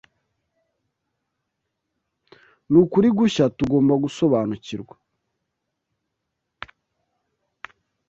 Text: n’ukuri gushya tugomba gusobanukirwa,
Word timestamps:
n’ukuri 2.71 3.07
gushya 3.17 3.45
tugomba 3.57 3.93
gusobanukirwa, 4.03 4.95